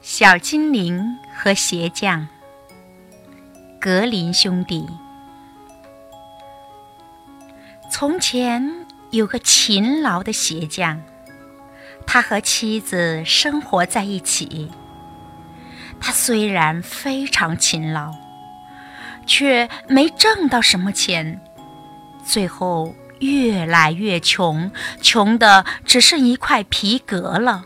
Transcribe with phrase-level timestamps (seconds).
[0.00, 2.28] 小精灵和鞋匠，
[3.80, 4.86] 格林兄弟。
[7.90, 11.02] 从前有个勤劳的鞋匠，
[12.06, 14.70] 他和妻子生活在一起。
[16.00, 18.14] 他虽然非常勤劳，
[19.26, 21.40] 却没挣到什么钱，
[22.24, 27.64] 最后越来越穷，穷的只剩一块皮革了。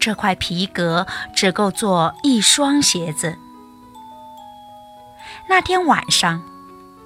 [0.00, 3.36] 这块皮革只够做一双鞋子。
[5.48, 6.42] 那天晚上，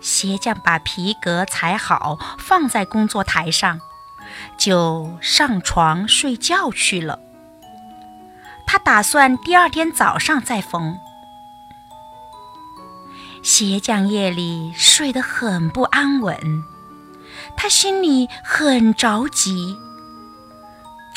[0.01, 3.81] 鞋匠把皮革裁好，放在工作台上，
[4.57, 7.19] 就上床睡觉去了。
[8.67, 10.99] 他打算第二天早上再缝。
[13.43, 16.65] 鞋匠夜里睡得很不安稳，
[17.57, 19.77] 他心里很着急。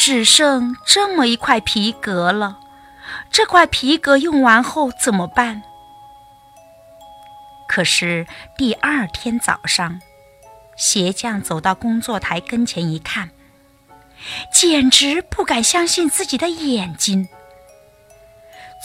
[0.10, 2.60] 只剩这么一块皮革了，
[3.30, 5.64] 这块皮革用完后怎么办？
[7.68, 8.26] 可是
[8.58, 10.00] 第二天早上，
[10.78, 13.32] 鞋匠走到工作台跟前一看，
[14.50, 17.28] 简直不敢相信自己的眼睛。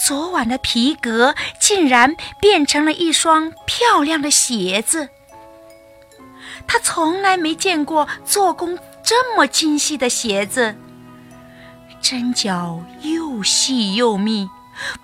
[0.04, 5.08] 昨晚的皮革竟然变成了一双漂亮的鞋子。
[6.66, 10.74] 他从来没见过做工这么精细的鞋子。
[12.02, 14.50] 针脚又细又密，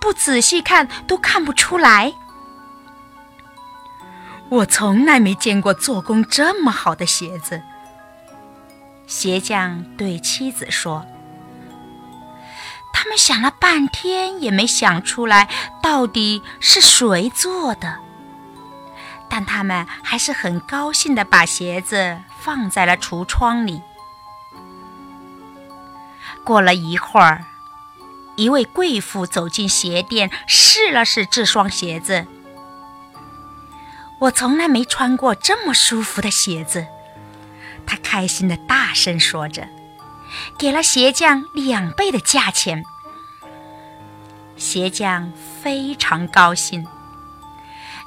[0.00, 2.12] 不仔细看都看不出来。
[4.50, 7.62] 我从来没见过做工这么好的鞋子。
[9.06, 11.06] 鞋匠对妻子说
[12.92, 15.48] ：“他们想了半天也没想出来
[15.82, 17.98] 到底是谁做的，
[19.30, 23.80] 但他们还是很高兴地把鞋子放在了橱窗里。”
[26.48, 27.44] 过了一会儿，
[28.36, 32.26] 一位贵妇走进鞋店，试了试这双鞋子。
[34.20, 36.86] 我从来没穿过这么舒服的鞋子，
[37.86, 39.68] 她开心的大声说着，
[40.56, 42.82] 给了鞋匠两倍的价钱。
[44.56, 45.30] 鞋匠
[45.62, 46.86] 非常高兴，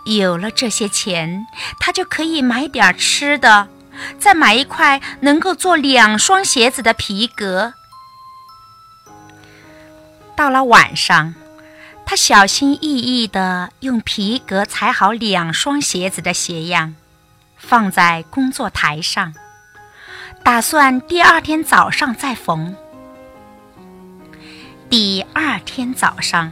[0.04, 1.46] 有了这些钱，
[1.80, 3.68] 他就可以买点吃的，
[4.18, 7.76] 再买一块能够做两双鞋子的皮革。
[10.42, 11.36] 到了晚上，
[12.04, 16.96] 他小心翼翼地用皮革裁好两双鞋子的鞋样，
[17.58, 19.36] 放在工作台上，
[20.44, 22.76] 打算第二天早上再缝。
[24.90, 26.52] 第二天早上，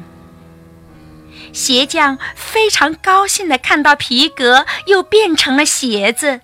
[1.52, 6.42] 鞋匠非常高兴地看到皮革又变成了鞋子，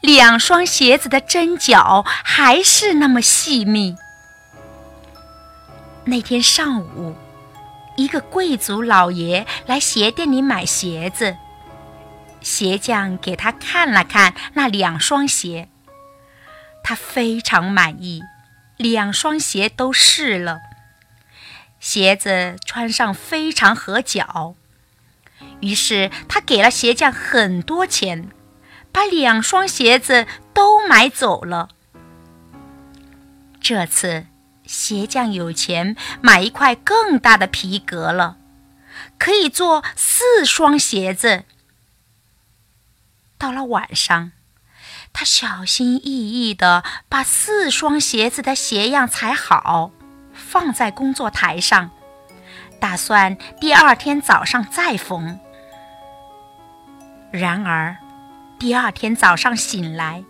[0.00, 3.94] 两双鞋子的针脚还是那么细密。
[6.08, 7.16] 那天上午，
[7.96, 11.36] 一个贵族老爷来鞋店里买鞋子。
[12.40, 15.68] 鞋匠给他看了看那两双鞋，
[16.84, 18.22] 他非常满意，
[18.76, 20.60] 两双鞋都试了，
[21.80, 24.54] 鞋子穿上非常合脚。
[25.58, 28.30] 于是他给了鞋匠很多钱，
[28.92, 31.70] 把两双鞋子都买走了。
[33.60, 34.26] 这次。
[34.66, 38.36] 鞋匠有钱买一块更大的皮革了，
[39.18, 41.44] 可以做四双鞋子。
[43.38, 44.32] 到了晚上，
[45.12, 49.90] 他小心翼翼地把四双鞋子的鞋样裁好，
[50.32, 51.90] 放在工作台上，
[52.80, 55.38] 打算第二天早上再缝。
[57.30, 57.96] 然而，
[58.58, 60.24] 第二天早上醒来。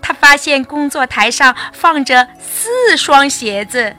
[0.00, 3.94] 他发现工作台上放着四双鞋子，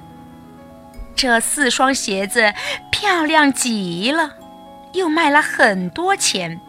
[1.15, 2.53] 这四双鞋子
[2.91, 4.31] 漂亮极了，
[4.93, 6.59] 又卖了很多钱。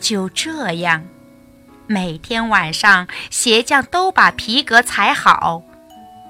[0.00, 1.04] 就这样，
[1.86, 5.62] 每天晚上鞋匠都把皮革裁好，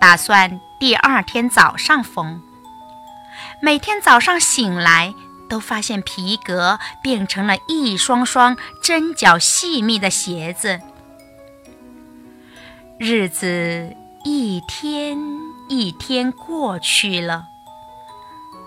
[0.00, 2.43] 打算第二天早上缝。
[3.62, 5.14] 每天早上醒来。
[5.50, 10.81] 都发现皮革变成了一双双针脚细密的鞋子。
[12.97, 13.94] 日子
[14.25, 15.19] 一天
[15.69, 17.49] 一天过去了，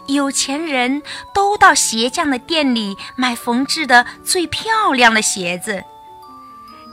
[0.08, 1.02] 有钱人
[1.34, 5.84] 都到鞋匠的店里买缝制的最漂亮的鞋子。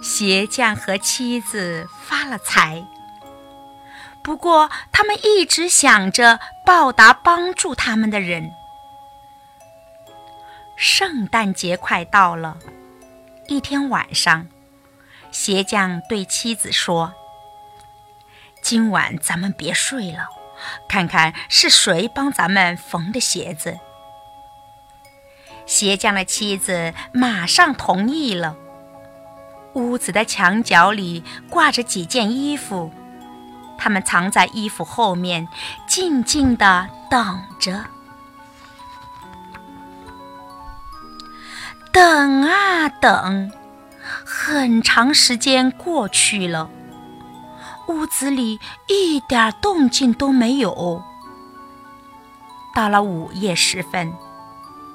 [0.03, 2.87] 鞋匠和妻子发了财，
[4.23, 8.53] 不过他们一直想着报答帮助他们的人。
[10.82, 12.56] 圣诞节快到了，
[13.49, 14.47] 一天晚上，
[15.31, 17.12] 鞋匠对妻子说
[18.65, 20.31] ：“今晚咱们别睡了，
[20.88, 23.79] 看看是谁帮咱们缝的鞋子。”
[25.69, 28.56] 鞋匠的妻子马上同意了。
[29.75, 32.91] 屋子的墙角里挂着几件衣服，
[33.77, 35.47] 他们藏在衣服后面，
[35.87, 37.85] 静静地等着。
[41.93, 43.51] 等啊等，
[44.25, 46.71] 很长时间过去了，
[47.89, 51.03] 屋子里一点动静都没有。
[52.75, 54.13] 到了午夜时分。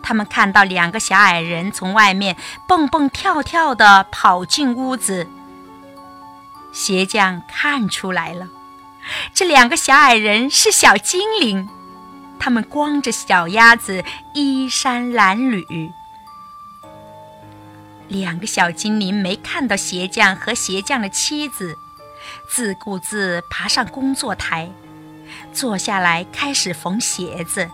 [0.07, 2.37] 他们看到两个小矮人从外面
[2.67, 5.27] 蹦蹦跳跳地跑进屋子。
[6.71, 8.47] 鞋匠看出来了，
[9.33, 11.67] 这两个小矮人是小精灵，
[12.37, 14.03] 他们光着小鸭子，
[14.35, 15.91] 衣衫褴褛。
[18.07, 21.77] 两个小精灵没看到鞋匠和鞋匠的妻子，
[22.47, 24.71] 自顾自爬上工作台，
[25.53, 27.69] 坐下来开始缝鞋子。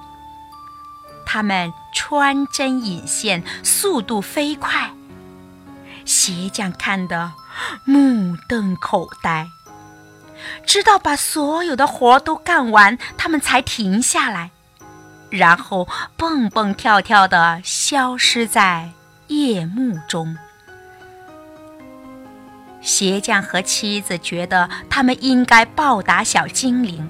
[1.25, 4.91] 他们穿针引线，速度飞快。
[6.03, 7.31] 鞋匠看得
[7.85, 9.47] 目瞪口呆，
[10.65, 14.51] 直到把所有的活都干完，他们才停下来，
[15.29, 15.87] 然后
[16.17, 18.91] 蹦蹦跳跳地消失在
[19.39, 20.37] 夜幕中。
[22.81, 27.09] 鞋匠和妻子觉得他们应该报答小精灵，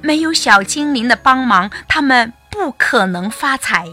[0.00, 2.32] 没有小精灵的帮忙，他们。
[2.48, 3.86] 不可能发财。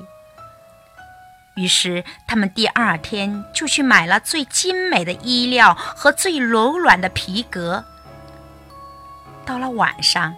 [1.55, 7.83] 于是，他们第二天就去买了最精美的衣料和最柔软的皮革。
[9.45, 10.33] 到了晚上，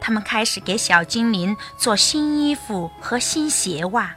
[0.00, 4.14] 他们开始给小精灵做新衣服和新鞋袜。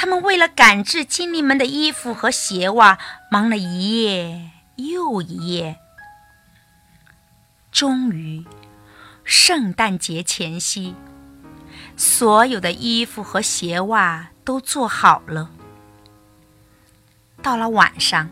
[0.00, 2.98] 他们为了赶制精灵们的衣服和鞋袜，
[3.30, 5.78] 忙了一夜又一夜。
[7.70, 8.46] 终于，
[9.24, 10.94] 圣诞节前夕。
[11.98, 15.50] 所有的衣服和鞋袜都做好了。
[17.42, 18.30] 到了晚上，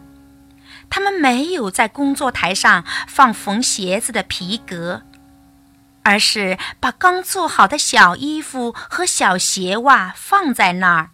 [0.88, 5.02] 他们没有在工作台上放缝鞋子的皮革，
[6.02, 11.10] 而是把刚做好的小衣服和小鞋袜放在那儿，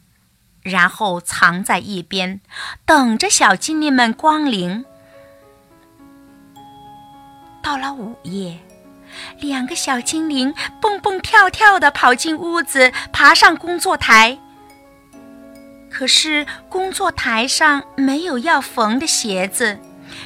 [0.65, 2.41] 然后藏在一边，
[2.85, 4.85] 等着小精灵们光临。
[7.63, 8.59] 到了午夜。
[9.39, 14.37] 两个小精灵蹦蹦跳跳地跑进屋子，爬上工作台。
[15.89, 19.79] 可是工作台上没有要缝的鞋子，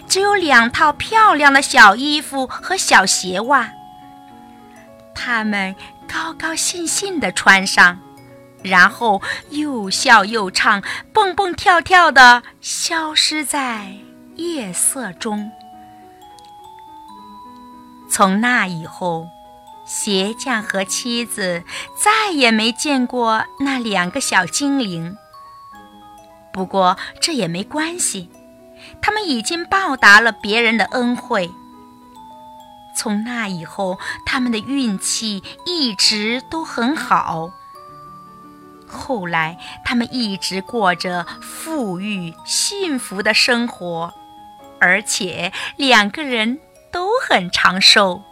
[0.07, 3.71] 只有两套漂亮的小衣服和小鞋袜。
[5.15, 5.77] 他们
[6.11, 7.99] 高高兴兴地穿上，
[8.63, 10.83] 然后又笑又唱，
[11.13, 13.95] 蹦蹦跳跳的消失在
[14.37, 15.51] 夜色中。
[18.11, 19.27] 从那以后，
[19.87, 21.63] 鞋匠和妻子
[21.97, 25.17] 再也没见过那两个小精灵。
[26.53, 28.31] 不过这也没关系，
[29.01, 31.51] 他们已经报答了别人的恩惠。
[32.97, 37.51] 从那以后，他们的运气一直都很好。
[38.89, 44.13] 后来，他们一直过着富裕幸福的生活，
[44.81, 46.59] 而且两个人。
[46.91, 48.23] 都很长寿。